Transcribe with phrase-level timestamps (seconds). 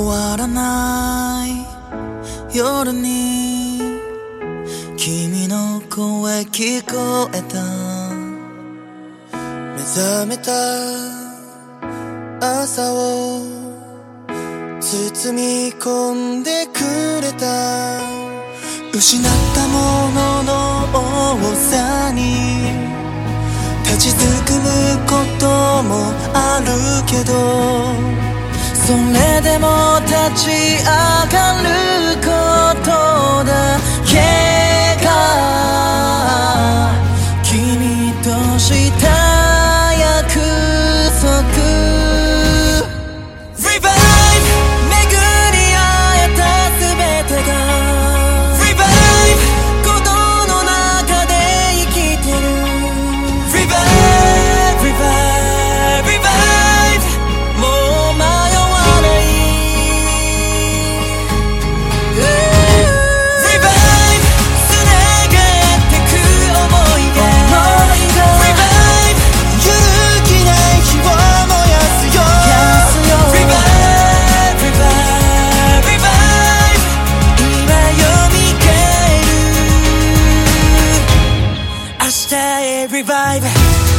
[0.00, 1.50] 終わらない。
[2.56, 3.80] 夜に
[4.96, 7.60] 君の声聞こえた。
[9.76, 10.52] 目覚めた
[12.40, 13.42] 朝を
[14.80, 16.80] 包み込んでく
[17.20, 18.00] れた。
[18.94, 20.50] 失ったものの
[20.92, 22.20] 多さに。
[23.84, 24.66] 立ちすくむ
[25.06, 25.46] こと
[25.82, 26.66] もある
[27.06, 28.29] けど。
[28.90, 31.89] それでも立ち上がる
[83.20, 83.89] alive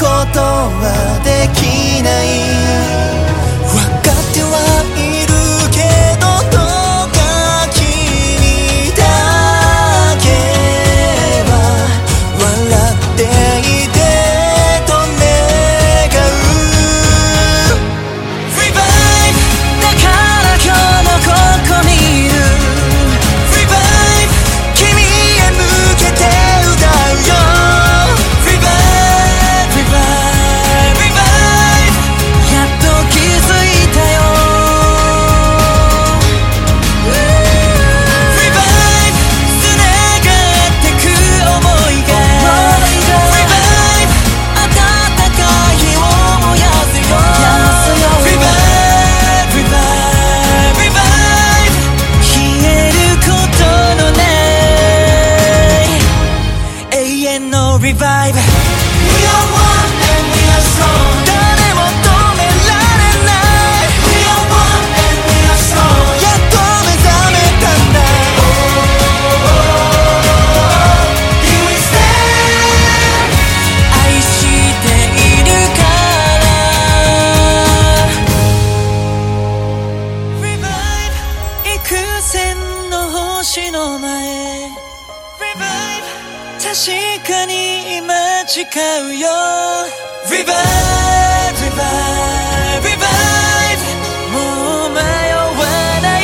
[0.00, 2.08] ことはできな
[3.16, 3.19] い。
[86.70, 86.86] 確
[87.26, 88.14] かに今
[88.46, 89.28] 誓うよ
[90.28, 90.46] Revive,
[91.66, 93.82] revive, revive
[94.30, 94.38] も
[94.86, 94.96] う迷
[95.34, 95.66] わ
[96.00, 96.22] ない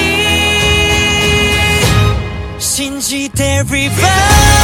[2.61, 4.56] 信じて Revive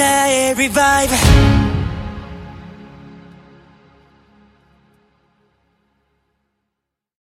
[0.00, 1.59] every vibe.